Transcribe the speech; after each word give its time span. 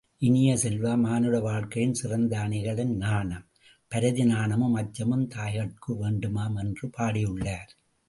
இனிய 0.17 0.57
செல்வ, 0.57 0.95
மானுட 0.97 1.39
வாழ்க்கையின் 1.39 1.93
சிறந்த 1.93 2.39
அணிகலன் 2.39 2.95
நாணம், 2.95 3.45
பரதி, 3.87 4.25
நாணமும் 4.25 4.73
அச்சமும் 4.73 5.27
தாய்கட்கு 5.27 5.93
வேண்டுமாம் 6.01 6.57
என்று 6.57 6.89
பாடியுள்ளார். 6.97 7.71